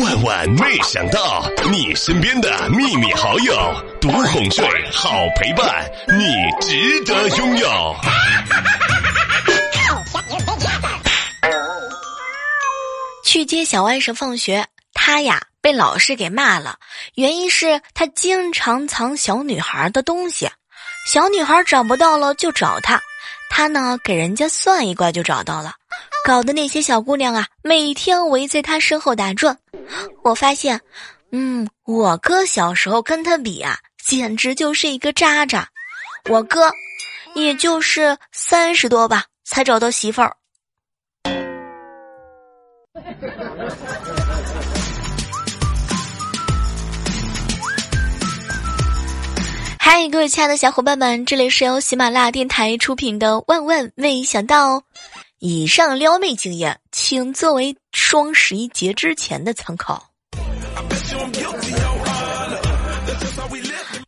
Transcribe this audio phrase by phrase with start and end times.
[0.00, 3.54] 万万没想到，你身边的秘密好友，
[4.00, 6.24] 独哄睡，好陪伴，你
[6.60, 7.68] 值得拥有。
[13.24, 16.76] 去接小外甥放学，他呀被老师给骂了，
[17.14, 20.50] 原因是他经常藏小女孩的东西，
[21.06, 23.00] 小女孩找不到了就找他，
[23.50, 25.74] 他呢给人家算一卦就找到了，
[26.26, 29.58] 搞得那些小姑娘啊每天围在他身后打转。
[30.22, 30.80] 我发现，
[31.32, 35.68] 嗯，我哥小时候跟他比啊，简直就是一个渣渣。
[36.30, 36.72] 我哥，
[37.34, 40.34] 也就是三十多吧，才找到媳妇儿。
[49.78, 54.76] 嗨，各位亲爱的小伙伴们，这里是由喜马拉雅电台出品的《万万没想到》。
[55.46, 60.02] 以上撩妹经验，请作为双十一节之前的参考。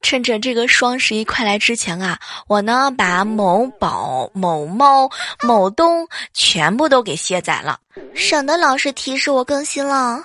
[0.00, 5.10] 趁着这个双十一快来之前啊，我呢把某宝、某猫、
[5.42, 7.78] 某东全部都给卸载了，
[8.14, 10.18] 省得老是提示我更新了。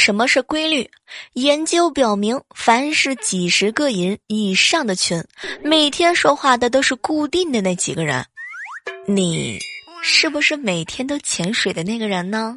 [0.00, 0.90] 什么是规律？
[1.34, 5.22] 研究表明，凡是几十个人以上的群，
[5.62, 8.24] 每天说话的都是固定的那几个人。
[9.06, 9.58] 你
[10.02, 12.56] 是不是每天都潜水的那个人呢？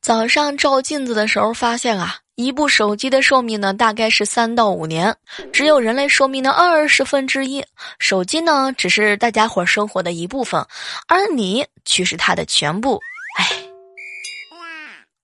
[0.00, 2.21] 早上照镜子的时候发现啊。
[2.34, 5.14] 一部手机的寿命呢，大概是三到五年，
[5.52, 7.62] 只有人类寿命的二十分之一。
[7.98, 10.64] 手机呢，只是大家伙生活的一部分，
[11.06, 12.98] 而你却是它的全部。
[13.38, 13.46] 唉，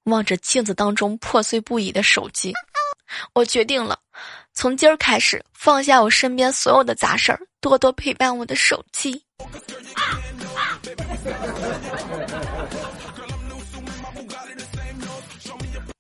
[0.05, 2.53] 望着镜子当中破碎不已的手机，
[3.33, 3.99] 我决定了，
[4.53, 9.23] 从今儿开始放下我身边所有的杂事儿，多多陪伴我的手机。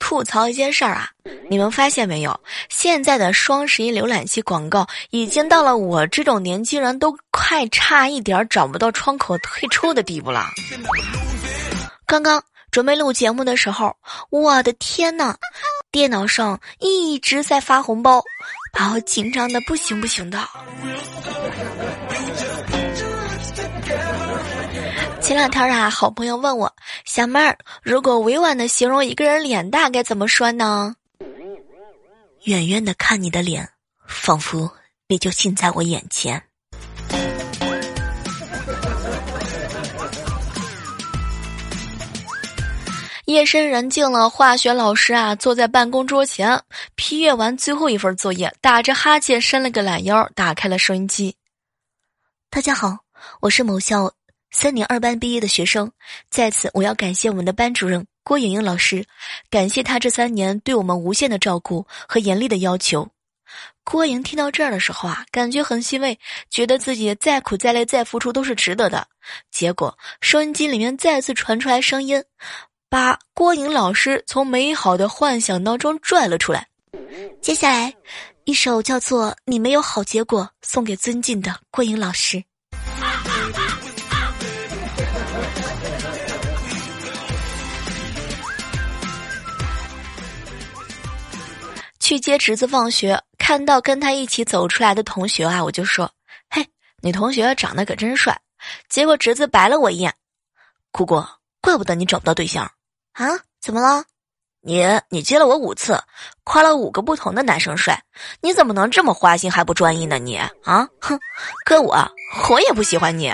[0.08, 1.10] 吐槽一件事儿啊，
[1.50, 2.40] 你们发现没有？
[2.70, 10.46] 现在的双十一浏览器广告已经到了我这种年轻人都快差一点找不到窗口退出的地步了。
[12.06, 13.94] 刚刚准备录节目的时候，
[14.30, 15.36] 我的天呐，
[15.92, 18.22] 电脑上一直在发红包，
[18.72, 20.38] 把我紧张的不行不行的。
[25.28, 26.74] 前两天啊，好朋友问我，
[27.04, 30.96] 小妹儿，如果委婉的形容一个人脸大，该怎么说呢？
[32.44, 33.68] 远远的看你的脸，
[34.06, 34.72] 仿佛
[35.06, 36.42] 你就近在我眼前。
[43.26, 46.62] 夜深人静了，化学老师啊，坐在办公桌前
[46.94, 51.36] 批阅完最后一份作业，打着哈欠伸了个懒腰，打开了收音机。
[52.48, 53.00] 大家好，
[53.42, 54.14] 我是某校。
[54.50, 55.90] 三年二班毕业的学生，
[56.30, 59.04] 在此我要感谢我们的班主任郭莹莹老师，
[59.50, 63.08] 感谢她这三年对我们无限的照顾和严厉的要求。
[63.84, 66.18] 郭莹听到这儿的时候啊，感觉很欣慰，
[66.50, 69.06] 觉得自己再苦再累再付出都是值得的。
[69.50, 72.22] 结果收音机里面再次传出来声音，
[72.90, 76.66] 把郭莹老师从美好的幻想当中拽了出来。
[77.40, 77.94] 接下来，
[78.44, 82.44] 一首叫做《你没有好结果》送给尊敬的郭莹老师。
[92.08, 96.10] 去接侄子放学，看到跟他一起走出来的同学啊，我就说
[96.48, 96.66] ：“嘿，
[97.02, 98.40] 你同学长得可真帅。”
[98.88, 100.14] 结果侄子白了我一眼，
[100.90, 101.22] 姑姑，
[101.60, 102.64] 怪不得你找不到对象
[103.12, 103.26] 啊？
[103.60, 104.04] 怎么了？
[104.62, 106.02] 你你接了我五次，
[106.44, 108.02] 夸了五个不同的男生帅，
[108.40, 110.18] 你怎么能这么花心还不专一呢？
[110.18, 111.20] 你啊，哼，
[111.66, 111.94] 哥我
[112.48, 113.30] 我也不喜欢你。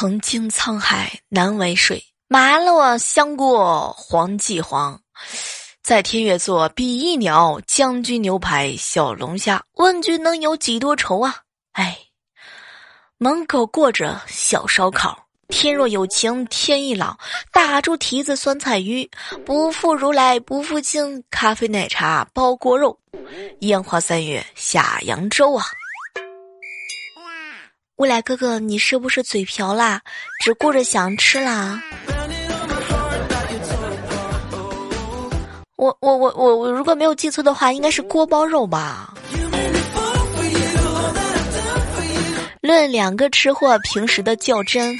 [0.00, 4.96] 曾经沧海难为水，麻了我香过黄继黄。
[5.82, 11.38] 在天月座比翼鸟，将军牛排小龙虾，问君能有几多愁啊？
[11.72, 11.98] 哎，
[13.16, 15.26] 门口过着小烧烤。
[15.48, 17.18] 天若有情天亦老，
[17.50, 19.10] 大猪蹄子酸菜鱼，
[19.44, 22.96] 不负如来不负卿，咖啡奶茶包锅肉，
[23.62, 25.66] 烟花三月下扬州啊。
[27.98, 30.00] 未来哥哥，你是不是嘴瓢啦？
[30.44, 31.82] 只顾着想吃啦？
[35.74, 39.12] 我我我我我如果没有记错的话，应该是锅包肉吧？
[42.60, 44.96] 论两个吃货平时的较真。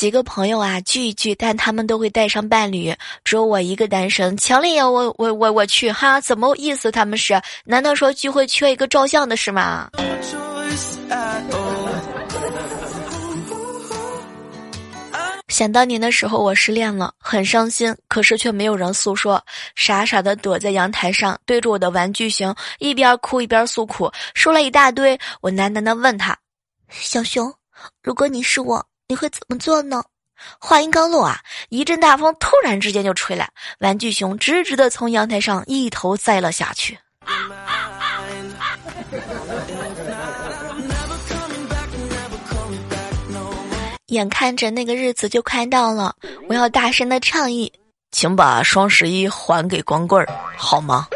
[0.00, 2.90] 几个朋友啊聚一聚，但他们都会带上伴侣，
[3.22, 4.34] 只有我一个单身。
[4.38, 6.18] 强烈要我我我我去哈？
[6.18, 6.90] 怎么意思？
[6.90, 7.38] 他们是？
[7.66, 9.90] 难道说聚会缺一个照相的是吗？
[15.48, 19.44] 想当年的时候，我失恋了，很伤心，可是却没有人诉说，
[19.76, 25.20] 傻傻的躲在阳台上，对着我的玩具熊，一边哭一边诉苦，说了一大堆。
[25.42, 26.34] 我喃喃的问他
[26.88, 27.52] ：“小熊，
[28.02, 30.00] 如果你是我？”你会怎么做呢？
[30.60, 36.96] 话音刚落啊，一阵大风突然之间就吹来，玩具熊直直的从阳台上一头栽了下去。
[44.06, 46.14] 眼看着那个日子就快到了，
[46.48, 47.72] 我要大声的倡议，
[48.12, 51.08] 请把双十一还给光棍儿，好吗？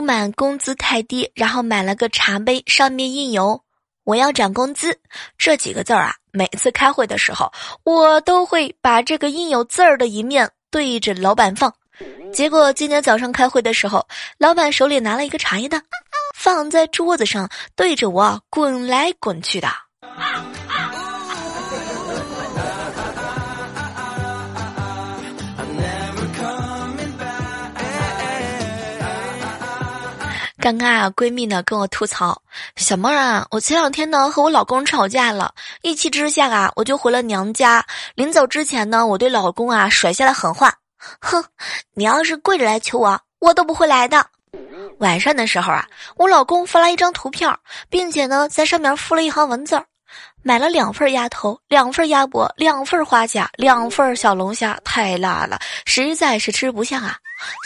[0.00, 3.62] 不满工资太低，然后买了个茶杯，上面印有
[4.02, 4.98] “我要涨工资”
[5.36, 6.14] 这几个字儿啊。
[6.32, 7.52] 每次开会的时候，
[7.84, 11.70] 我都会把这个印有字儿的一面对着老板放。
[12.32, 14.08] 结果今天早上开会的时候，
[14.38, 15.82] 老板手里拿了一个茶叶蛋，
[16.34, 19.68] 放在桌子上，对着我滚来滚去的。
[30.60, 32.42] 刚刚啊，闺蜜呢跟我吐槽，
[32.76, 37.82] 小妹儿啊，我前两天呢和我老公吵架了，一气之下啊，我就回了娘家。
[38.14, 40.74] 临走之前呢，我对老公啊甩下了狠话，
[41.22, 41.42] 哼，
[41.94, 44.26] 你要是跪着来求我，我都不会来的。
[44.98, 47.50] 晚上的时候啊，我老公发来一张图片，
[47.88, 49.86] 并且呢在上面附了一行文字儿。
[50.42, 57.16] 买了两份鸭头，两份鸭脖，两份花甲，两份小龙虾，太辣了，实在是吃不下啊！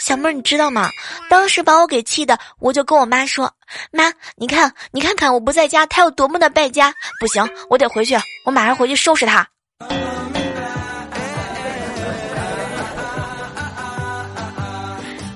[0.01, 0.89] 小妹儿，你知道吗？
[1.29, 3.51] 当时把我给气的，我就跟我妈说
[3.91, 6.93] ：“妈，你看，你看看我不在家，他有多么的败家！
[7.19, 9.47] 不行，我得回去，我马上回去收拾他。”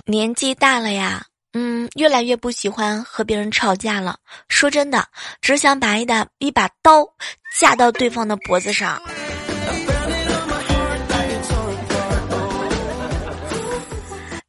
[0.05, 1.28] 年纪大了呀。
[1.53, 4.17] 嗯，越来越不喜欢和别人吵架了。
[4.49, 5.07] 说真的，
[5.41, 7.03] 只想把一把一把刀
[7.57, 9.01] 架到对方的脖子上。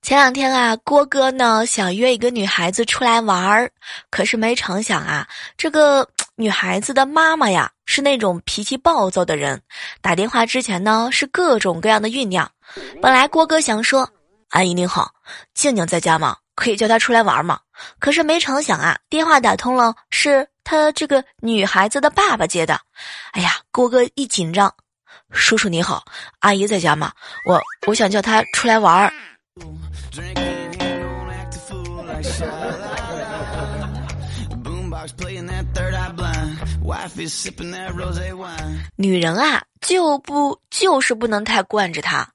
[0.02, 3.70] 前两天啊，郭哥呢想约一个女孩子出来玩儿，
[4.11, 5.26] 可是没成想啊，
[5.56, 9.62] 这个女孩子的妈妈呀是那种脾气暴躁的人。
[10.03, 12.50] 打电话之前呢是各种各样的酝酿。
[13.00, 14.11] 本来郭哥想说
[14.50, 15.12] ：“阿姨您好，
[15.55, 17.59] 静静在家吗？”可以叫他出来玩吗？
[17.99, 22.79] 可是没成想啊，电话打通了，是他这个女孩子的爸爸接的。
[23.33, 24.73] 哎呀，郭哥一紧张，
[25.33, 26.05] 叔叔你好，
[26.41, 27.12] 阿姨在家吗？
[27.47, 29.11] 我我想叫他出来玩。
[38.97, 42.29] 女人啊，就不就是不能太惯着他。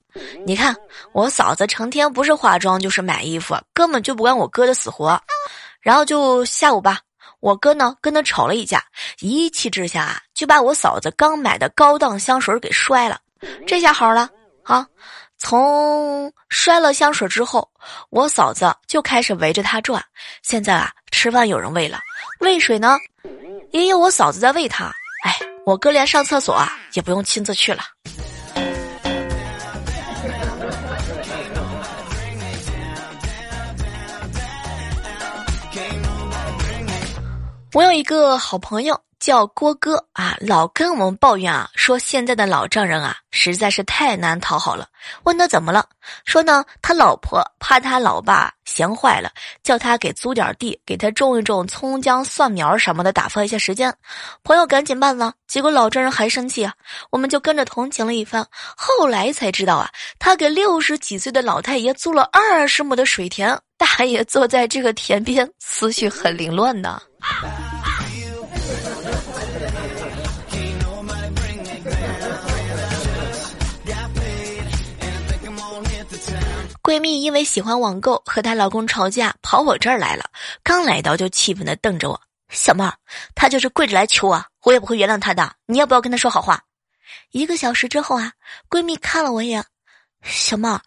[0.46, 0.76] 你看，
[1.14, 5.20] 我嫂子成天不是化妆就是买衣服，根本就不管我哥的死活。
[5.82, 7.00] 然后就下午吧，
[7.40, 8.84] 我哥呢跟他吵了一架，
[9.20, 13.20] 一气之下啊就把我嫂子刚买的高档香水给摔了。
[13.68, 14.30] 这下好了
[14.64, 14.88] 啊！
[15.38, 17.70] 从摔了香水之后，
[18.10, 20.04] 我嫂子就开始围着他转。
[20.42, 22.00] 现在啊，吃饭有人喂了，
[22.40, 22.98] 喂水呢，
[23.72, 24.86] 也有我嫂子在喂他。
[25.24, 27.84] 哎，我哥连上厕所啊也不用亲自去了。
[37.76, 44.88] 我有一个好朋友叫郭哥啊，老跟我们抱怨啊，说现在的老丈人啊实在是太难讨好了。
[45.24, 45.86] 问他怎么了，
[46.24, 49.30] 说呢他老婆怕他老爸闲坏了，
[49.62, 53.94] 叫他给租点地，给他种一种葱姜蒜苗什么的，打发一下时间。
[54.42, 56.74] 朋友赶紧办了，结果老丈人还生气啊，
[57.10, 58.48] 我们就跟着同情了一番。
[58.78, 67.02] 后来才知道啊，他给六十几岁的老太爷租了二十亩的水田，大爷坐在这个田边，思绪很凌乱呢。
[76.86, 80.30] 闺蜜因为喜欢网购和她老公吵架，跑我这儿来了。
[80.62, 82.22] 刚来到就气愤的瞪着我
[82.54, 82.94] ：“小妹儿，
[83.34, 85.52] 她就是跪着来求我，我也不会原谅她的。
[85.66, 86.62] 你要不要跟她说好话？”
[87.34, 88.32] 一个小时之后啊，
[88.70, 89.66] 闺蜜看了我一眼
[90.22, 90.80] ：“小妹儿，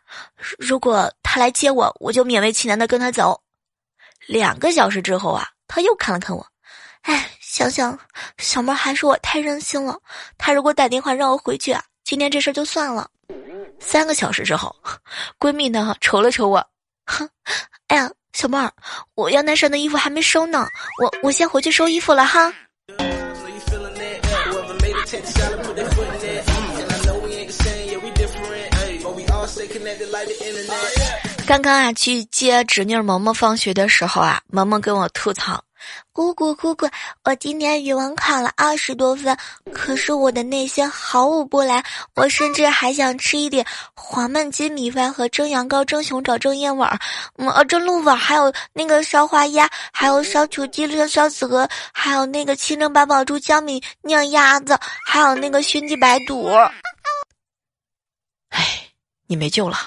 [0.57, 3.43] 如果他来接我，我就勉为其难的跟他走。”
[4.29, 6.47] 两个小时之后啊，她又看了看我
[7.03, 7.99] ：“哎，想想
[8.39, 9.99] 小妹儿还是我太任性了。
[10.39, 13.11] 他如果打电话让我回去啊，今天这事儿就算了。”
[13.81, 14.75] 三个小时之后，
[15.39, 16.65] 闺蜜呢瞅了瞅我，
[17.07, 17.29] 哼，
[17.89, 18.71] 哎呀，小妹儿，
[19.15, 20.67] 我阳台上的衣服还没收呢，
[21.03, 22.53] 我我先回去收衣服了哈。
[31.47, 35.63] 刚刚啊，去接侄女萌萌放学的时候啊，萌萌跟我吐槽
[36.13, 36.89] ：“姑姑姑姑，
[37.25, 39.37] 我今天语文考了二十多分，
[39.73, 41.83] 可是我的内心毫无波澜，
[42.15, 43.65] 我甚至还想吃一点
[43.95, 46.99] 黄焖鸡米饭和蒸羊羔、蒸熊掌、蒸燕尾儿，
[47.37, 54.77] 嗯，蒸鹿尾，还有那个烧花鸭，还有烧雏鸡、烧烧子鹅，还有那个清蒸八宝猪、江米酿鸭子，
[55.07, 56.49] 还有那个熏鸡白肚。”
[58.51, 58.67] 哎，
[59.27, 59.79] 你没救了。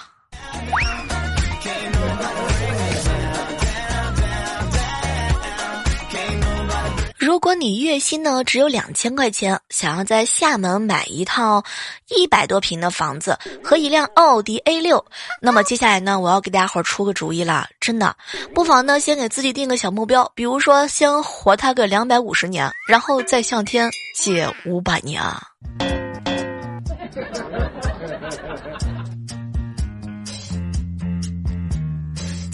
[7.22, 11.64] 如果你月薪呢只有两千块钱，想要在厦门买一套
[12.10, 15.06] 一百多平的房子和一辆奥迪 A 六，
[15.40, 18.16] 那么接下来呢，我要给大家伙儿出个主意了，真的，
[18.56, 25.22] 不妨呢先给自己定个小目标，比如说先活他个两百五十年，然后再向天借五百年。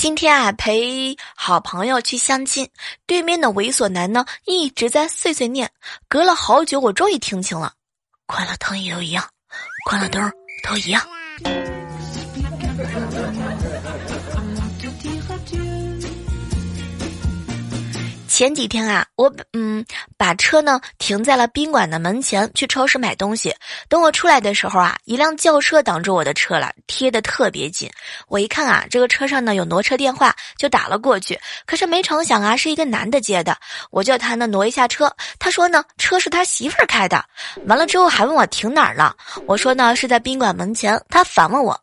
[0.07, 2.69] 今天啊，陪好朋友去相亲，
[3.05, 5.69] 对面的猥琐男呢一直在碎碎念，
[6.07, 7.73] 隔了好久，我终于听清了，
[8.25, 9.27] 关了灯也都一样，
[9.83, 10.31] 关了灯
[10.65, 11.05] 都一样。
[18.37, 19.83] 前几天啊，我嗯
[20.15, 23.51] 把车呢停在了宾馆的门前，去超市买东西。
[23.89, 27.89] 等我出来的时候啊，一辆轿车挡住我的车了，贴的特别紧。
[28.27, 31.39] 我一看啊，这个车上呢有挪车电话，就打了过去。
[31.65, 33.57] 可是没成想啊，是一个男的接的。
[33.89, 37.25] 我叫他呢挪一下车，他说呢车是他媳妇儿开的。
[37.65, 39.15] 完了之后还问我停哪儿了，
[39.47, 40.95] 我说呢是在宾馆门前。
[41.09, 41.75] 他反问我，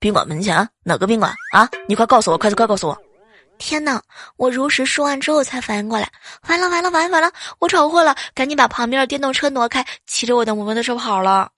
[0.00, 1.70] 宾馆门前哪个宾馆啊？
[1.86, 3.02] 你快告诉我，快快告诉我。
[3.58, 4.02] 天哪！
[4.36, 6.08] 我如实说完之后才反应过来，
[6.48, 7.30] 完了完了完了完了！
[7.58, 11.50] 我闯祸了，赶紧把旁边的电动车挪开，骑着我的摩托车跑了。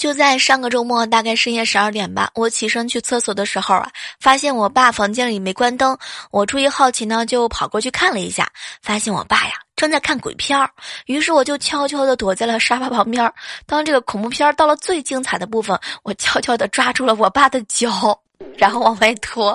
[0.00, 5.94] 就在上个周末，大概深夜十二点吧，我起身去厕所的时候啊，发现我爸房间里没关灯。
[6.30, 10.70] 我出于好奇呢，就跑过去看了一下，发现我爸呀正在看鬼片儿。
[11.04, 13.30] 于是我就悄悄地躲在了沙发旁边。
[13.66, 18.18] 当这个恐怖片到了最精彩的部分，我悄悄地抓住了我爸的脚，
[18.56, 19.54] 然后往外拖。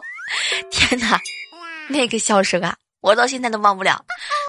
[0.69, 1.19] 天哪，
[1.87, 3.99] 那个笑声啊，我到现在都忘不了。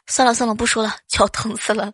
[0.06, 1.90] 算了算了，不说了，脚疼死了。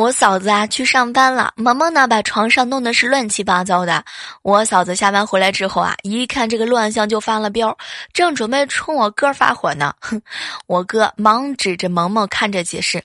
[0.00, 4.02] 我嫂子啊去上班了，萌萌呢把床上弄得是乱七八糟的。
[4.40, 7.76] 我嫂子下班回来之后啊，一看这个乱象就发了飙，
[8.14, 9.92] 正准备冲我哥发火呢。
[10.00, 10.18] 哼，
[10.66, 13.02] 我哥忙指着萌萌看着解释：“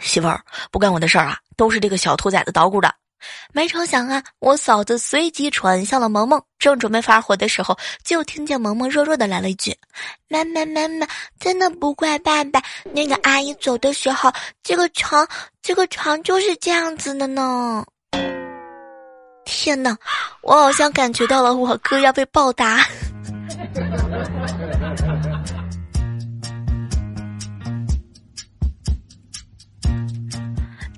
[0.00, 2.92] 媳妇儿不关我的事儿啊，都是这个小兔崽子捣鼓的。”
[3.52, 9.76] 没成想啊，我嫂子随即传向了萌萌，正准备发火的时候，就听见萌萌弱弱的来了一句
[10.28, 11.06] ：“妈妈妈妈，
[11.38, 12.62] 真的不怪爸爸。
[12.92, 15.26] 那个阿姨走的时候，这个床，
[15.62, 17.84] 这个床就是这样子的呢。”
[19.44, 19.96] 天哪，
[20.42, 22.86] 我好像感觉到了我哥要被暴打。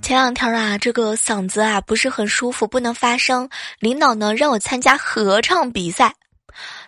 [0.06, 3.50] 前两天啊，这个嗓子啊不是很舒服，不能发声。
[3.80, 6.14] 领导呢让我参加合唱比赛，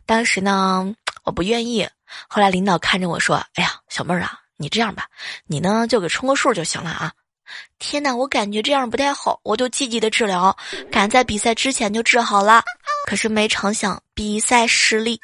[0.06, 0.94] 当时呢
[1.24, 1.84] 我不愿意。
[2.28, 5.06] 后来领导看着我说：“哎呀，小妹儿啊，你这样吧，
[5.48, 7.10] 你呢就给充个数就行了啊。”
[7.80, 10.56] 天哪，我感觉这样不太好，我就积极的治疗，
[10.88, 12.62] 赶在比赛之前就治好了。
[13.08, 15.18] 可是没成想比赛失利，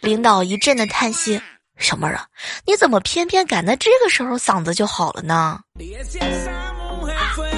[0.00, 1.42] 领导一阵的叹息
[1.78, 2.24] ：“小妹儿啊，
[2.64, 5.58] 你怎么偏偏赶在这个时候嗓子就好了呢？”
[7.02, 7.49] 今天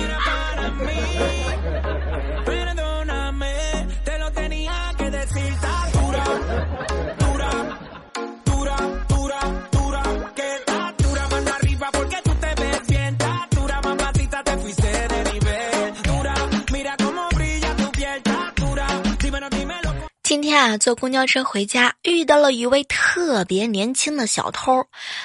[20.63, 24.81] 啊，坐公交车回家，遇到了一位特别年轻的小偷。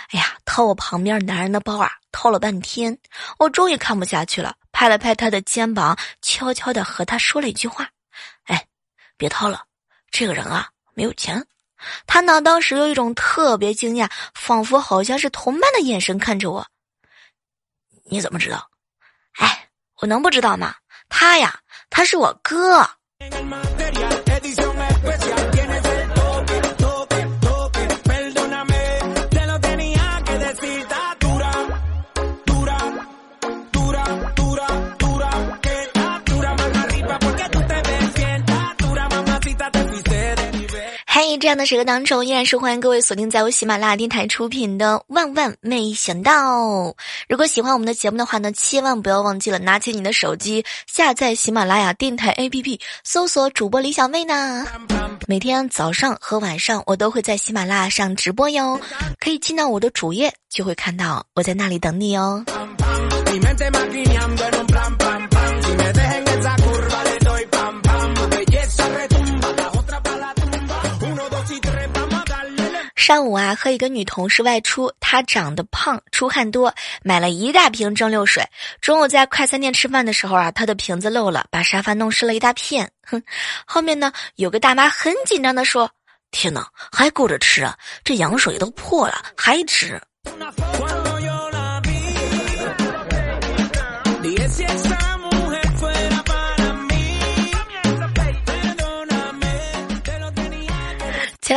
[0.09, 2.97] 哎呀，偷我旁边男人的包啊，偷了半天。
[3.37, 7.87] 我终于看不下去了，拍了拍他的肩膀，悄悄的和他说了一句话
[8.45, 8.65] ：“哎，
[9.15, 9.63] 别偷了，
[10.09, 11.45] 这个人啊没有钱。”
[12.07, 16.65] 他呢，当时有一种特别惊讶，仿佛好像是同伴的眼神看着我。
[18.09, 18.67] 你怎么知道？
[19.37, 19.69] 哎，
[20.01, 20.73] 我能不知道吗？
[21.09, 21.59] 他呀，
[21.91, 22.89] 他是我哥。
[41.39, 46.31] 这样的时刻当中，依然是欢迎各位锁定在我喜马拉雅电台出品的《万万没想到》。
[47.29, 54.65] 如果喜欢我们的节目的话呢，千万不要忘记了拿起你的手机下载喜马拉雅电台 APP，搜索主播李小妹呢。
[55.27, 58.79] 每天早上和晚上我都会在喜马拉雅上直播哟，
[59.19, 62.43] 可以进到我的主页，就会看到我在那里等你哦。
[73.07, 78.43] 上午啊，和一个女同事外出，她长得胖，出汗多，买了一大瓶蒸馏水。
[78.81, 82.91] 中午在快餐店吃饭的时候啊，她的瓶子漏了，把沙发弄湿了一大片。
[83.03, 83.23] 哼，
[83.65, 85.89] 后面呢，有个大妈很紧张的说
[86.31, 87.77] ：“天哪，还顾着吃啊？
[88.03, 89.97] 这羊水都破了，还吃？”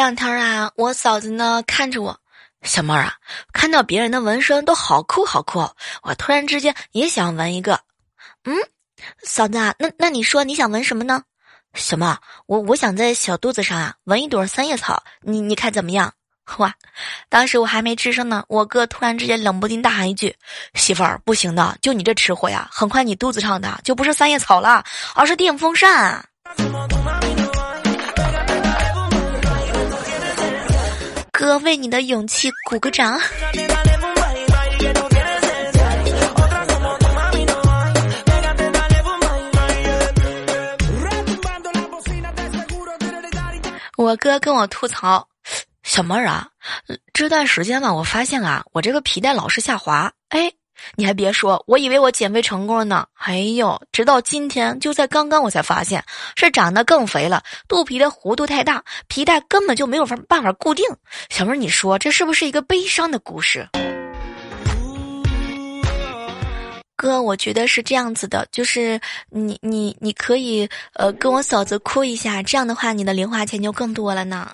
[0.01, 2.19] 这两天啊，我嫂子呢看着我，
[2.63, 3.17] 小妹儿啊，
[3.53, 5.59] 看到别人的纹身都好酷好酷，
[6.03, 7.79] 我突然之间也想纹一个。
[8.45, 8.57] 嗯，
[9.23, 11.23] 嫂子啊，那那你说你想纹什么呢？
[11.75, 12.07] 小妹，
[12.47, 16.11] 我我想在小肚子上啊纹一朵三叶草，你你看怎么样？
[16.57, 16.73] 哇！
[17.29, 20.35] 当时我还没吱声呢，我哥突然之间冷不丁大喊一句
[20.73, 24.83] ：“媳妇儿，不行的，就你这吃货呀，很快你肚子上的就不是三叶草了，
[25.15, 26.25] 而是电风扇。”
[31.41, 33.19] 哥为你的勇气鼓个掌。
[43.97, 45.27] 我哥跟我吐槽
[45.83, 46.49] ：“小妹儿啊，
[47.15, 50.53] 这段时间吧，我发现啊，我这个皮带老是下滑。”哎。
[50.97, 53.07] 你还别说，我以为我减肥成功了呢。
[53.15, 56.05] 哎呦，直到今天，就在刚刚，我才发现
[56.37, 60.85] 是长得更肥了，肚皮的弧度太大，皮带根本就没有法办法固定。
[61.29, 63.69] 小妹，你说这是不是一个悲伤的故事？
[66.97, 74.51] 哥，我觉得是这样子的，就是你你你可以呃跟我嫂子哭一下，这样的话你的零花钱就更多了呢。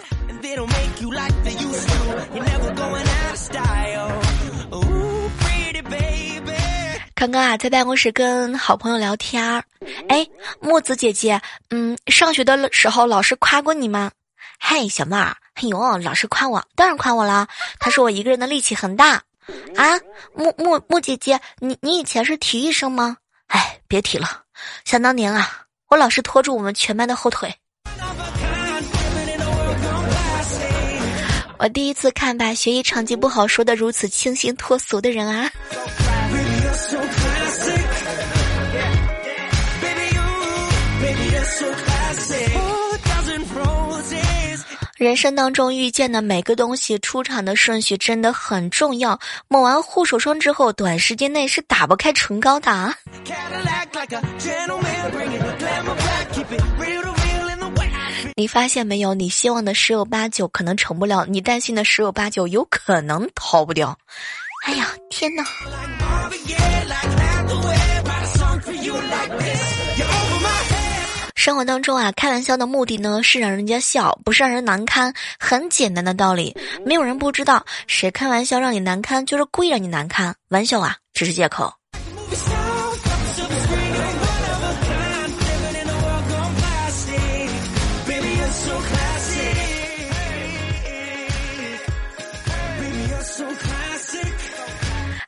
[7.17, 9.65] 刚刚啊，在办公室跟好朋友聊天儿，
[10.11, 10.29] 哎，
[10.61, 14.13] 木子姐姐，嗯，上学的时候老师夸过你吗？
[14.61, 17.49] 嘿，小妹儿，哎呦，老师夸我，当然夸我了。
[17.79, 19.15] 他说我一个人的力气很大
[19.77, 19.99] 啊。
[20.35, 23.17] 木木木姐姐，你你以前是体育生吗？
[23.47, 24.43] 哎，别提了，
[24.85, 27.51] 想当年啊，我老是拖住我们全班的后腿。
[31.59, 35.51] 我第一次看把学习成绩不好说的如此清新脱俗的人啊。
[44.97, 49.19] 人生当中遇见的每个东西出场的顺序真的很重要。
[49.47, 52.71] 抹完护手霜之后，短时间内是打不开唇膏的。
[52.71, 52.97] 啊
[58.37, 59.13] 你发现没有？
[59.13, 63.99] 你希望的十有八九可能成不了，你担心的十有八九有可能逃不掉。
[64.67, 65.45] 哎呀，天哪！
[71.47, 75.15] 生活当中啊，开玩笑的目的呢是让人家笑，不是让人难堪。
[75.39, 76.53] 很简单的道理，
[76.85, 77.65] 没有人不知道。
[77.87, 80.35] 谁开玩笑让你难堪，就是故意让你难堪。
[80.49, 81.73] 玩笑啊，只是借口。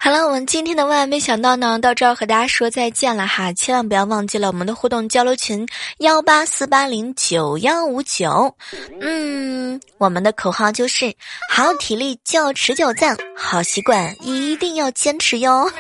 [0.09, 3.53] 好了，我们今天的万万没想到呢，到这儿和大家说再见了哈！
[3.53, 5.69] 千万不要忘记了我们的互动交流群
[5.99, 8.57] 幺八四八零九幺五九。
[9.03, 11.15] 嗯，我们的口号就是
[11.51, 15.71] 好体力就持久战，好习惯一定要坚持哟。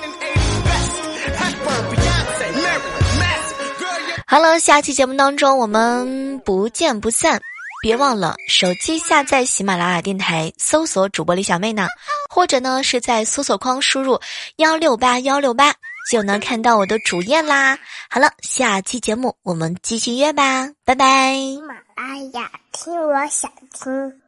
[4.26, 7.40] 好了，下期节目当中我们不见不散。
[7.80, 11.86] 别忘了手机下载喜马拉雅电台，搜索主播李小妹呢，
[12.28, 14.20] 或者呢是在搜索框输入
[14.56, 15.74] 幺六八幺六八，
[16.10, 17.78] 就能看到我的主页啦。
[18.10, 21.34] 好了，下期节目我们继续约吧，拜拜。
[21.34, 24.27] 喜马拉雅听，我想听。